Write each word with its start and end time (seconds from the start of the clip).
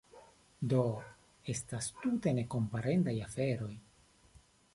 Do, 0.71 0.79
estas 1.55 1.91
tute 2.01 2.33
nekomparendaj 2.39 3.15
aferoj. 3.29 3.73